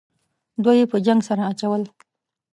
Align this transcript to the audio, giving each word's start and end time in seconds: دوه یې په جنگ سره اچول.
دوه 0.63 0.73
یې 0.79 0.85
په 0.91 0.97
جنگ 1.05 1.21
سره 1.29 1.41
اچول. 1.51 1.81